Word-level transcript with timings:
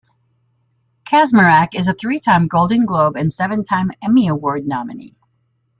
Kaczmarek 1.05 1.75
is 1.75 1.87
a 1.87 1.93
three-time 1.93 2.47
Golden 2.47 2.87
Globe 2.87 3.15
and 3.15 3.31
seven-time 3.31 3.91
Emmy 4.01 4.27
Award 4.29 4.65
nominee. 4.67 5.15